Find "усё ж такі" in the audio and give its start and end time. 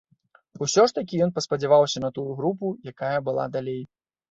0.65-1.19